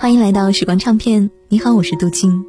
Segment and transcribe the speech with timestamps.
[0.00, 2.46] 欢迎来到时光唱片，你好，我是杜静。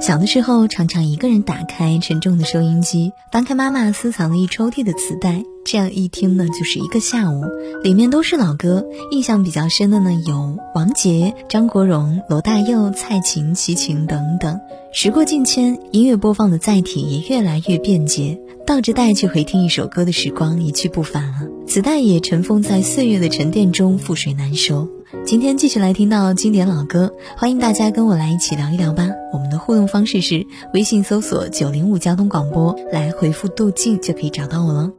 [0.00, 7.44] 小的时候，常常一个人打开沉重的收音机，翻开妈妈私藏的一抽屉的磁带，这样一听呢，就是一个下午，
[7.82, 8.86] 里面都是老歌。
[9.10, 14.58] 印象比较深的呢，有王杰、张国荣、罗大佑、蔡琴、齐秦等等。
[14.90, 21.40] 时过境迁，音乐播放的载体也越来越便捷，倒着带去回听一首歌的时光一去不返了。
[21.66, 24.88] 磁带也尘封在岁月的沉淀中，覆水难收。
[25.22, 29.08] 今天继续来听到经典老歌，欢迎大家跟我来一起聊一聊吧。
[29.32, 34.90] 我们的互动方式是微信搜索九零五交通广播，来回复“杜静”就可以找到我了。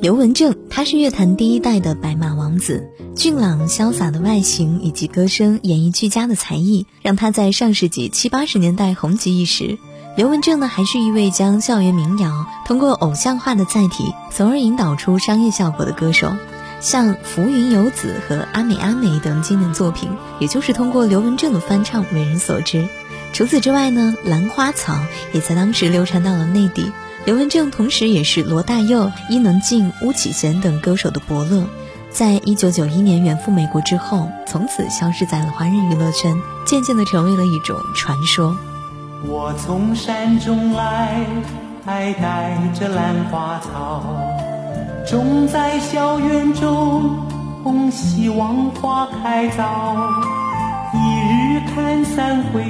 [0.00, 9.78] 刘文正，他是乐坛第一代的白马王子，俊朗潇洒的外形以及歌声演绎俱佳的才艺，让他在上世纪七八十年代红极一时。
[10.16, 16.32] 刘文正呢，还是一位将校园民谣通过偶像化的载体，从而引导出商业效果的歌手。
[16.82, 22.88] 像《浮云游子》和《阿美阿美》等经典作品，也就是通过刘文正的翻唱为人所知。
[23.32, 24.92] 除此之外呢，《兰花草》
[25.32, 26.92] 也在当时流传到了内地。
[27.24, 31.64] 刘文正同时也是罗大佑、伊能静、巫启贤等歌手的伯乐。
[32.10, 36.36] 在一九九一年远赴美国之后，从此消失在了华人娱乐圈，
[36.66, 38.56] 渐渐的成为了一种传说。
[39.24, 41.24] 我从山中来，
[41.86, 44.51] 还带着兰花草。
[45.06, 47.16] 种在校园中，
[47.90, 49.96] 希望花开早。
[50.94, 52.64] 一日看三回，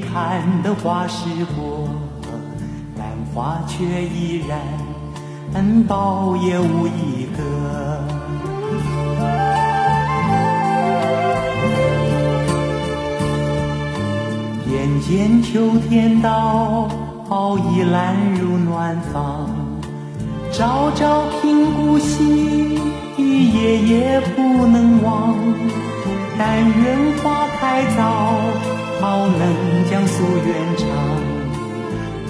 [0.00, 1.88] 看得花时过，
[2.98, 4.58] 兰花却依然
[5.88, 7.42] 苞也无一个。
[14.70, 16.88] 眼见秋天到，
[17.72, 19.61] 已揽入暖房。
[20.52, 22.78] 朝朝频顾惜，
[23.16, 25.34] 夜夜不能忘。
[26.38, 28.34] 但愿花开早，
[29.00, 29.40] 好能
[29.90, 30.86] 将夙愿偿。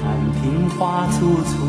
[0.01, 0.07] 但
[0.41, 1.67] 听花簇簇，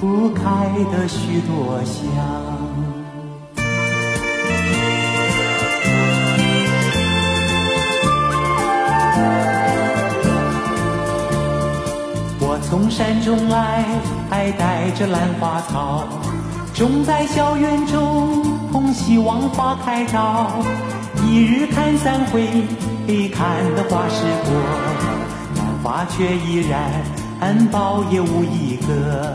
[0.00, 0.42] 不开
[0.90, 3.07] 的许多香。
[12.68, 13.84] 从山中来。
[14.30, 16.04] 还带着兰花草，
[16.74, 18.44] 种在校园中，
[18.92, 20.50] 希望花开早。
[21.24, 22.46] 一日看三回，
[23.30, 24.52] 看得花时过，
[25.56, 26.90] 兰花却依然
[27.72, 29.32] 苞也无一个。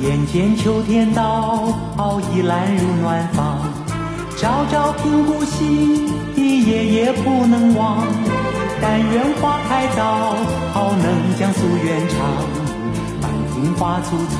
[0.00, 1.64] 眼见秋天到，
[2.32, 3.58] 已揽入暖房，
[4.40, 6.06] 朝朝频顾惜，
[6.36, 8.06] 夜夜不能忘。
[8.80, 10.36] 但愿花开早，
[10.72, 12.18] 好能将夙愿偿。
[13.20, 14.36] 满庭花簇簇，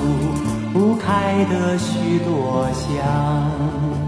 [0.73, 4.08] 不开的许多香。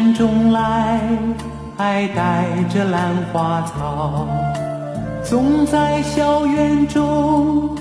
[0.00, 0.98] 山中来，
[1.76, 4.26] 还带着兰花草，
[5.22, 7.76] 种在校园中，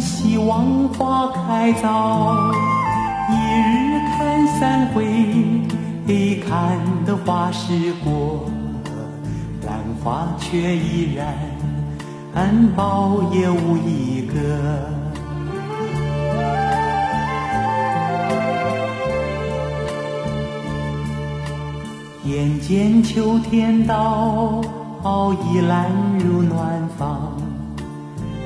[0.00, 2.36] 希望花开早。
[3.28, 5.04] 一日看三回，
[6.48, 8.48] 看得花时过，
[9.66, 11.26] 兰花却依然
[12.76, 14.97] 苞也无一个。
[22.38, 24.62] 眼见秋天到，
[25.02, 25.90] 已揽
[26.20, 27.36] 入暖房。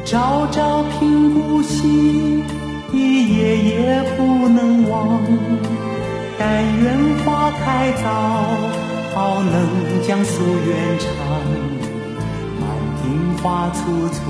[0.02, 2.42] 朝朝听故稀，
[2.90, 5.20] 夜夜不能忘。
[6.38, 8.46] 但愿花开早，
[9.14, 9.68] 好能
[10.08, 11.12] 将夙愿偿。
[12.58, 12.70] 满
[13.02, 14.22] 庭花簇簇，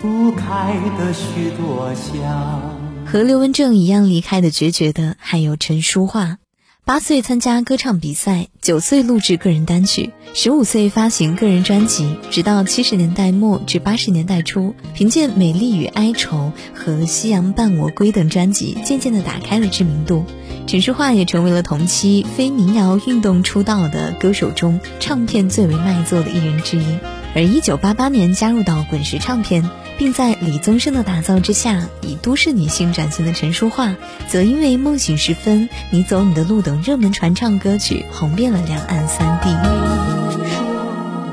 [0.00, 2.62] 不开的许多香。
[3.04, 6.38] 和刘文正一样离开的决绝的，还有陈淑桦。
[6.84, 20.24] 八岁参加歌唱比赛，九岁录制个人单曲，十五岁发行个人专辑，直到七十年代末至八十年代初，凭借《美丽与哀愁》和《夕阳伴我归》等专辑，渐渐地打开了知名度。
[20.66, 26.98] 陈淑桦也成为了同期非民谣运动出道的歌手中唱片最为卖座的艺人之一。
[27.34, 29.70] 而一九八八年加入到滚石唱片。
[29.98, 33.94] 并在李宗盛的打造之下，以都市女性转型的陈淑桦，
[34.28, 39.48] 则因为《梦醒时分》《你走你的路》等热门传唱歌曲，红遍了两岸三地。
[39.48, 40.66] 你说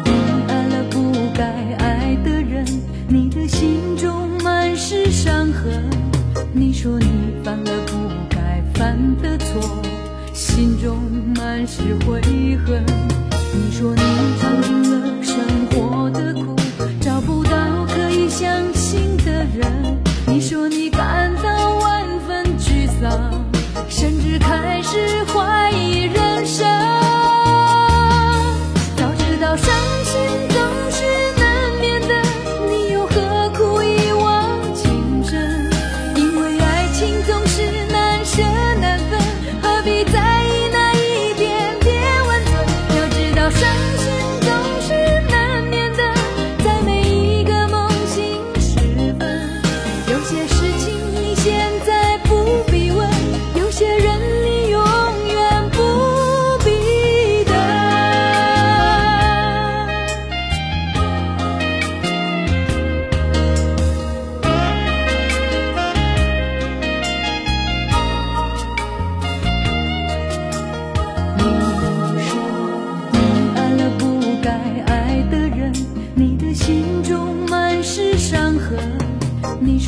[0.05, 0.11] 你
[0.47, 1.43] 爱了不该
[1.77, 2.65] 爱的人，
[3.07, 5.89] 你的心中满是伤痕。
[6.51, 7.07] 你说你
[7.43, 7.93] 犯了不
[8.29, 9.81] 该犯的错，
[10.33, 10.97] 心中
[11.35, 12.21] 满是悔
[12.65, 12.83] 恨。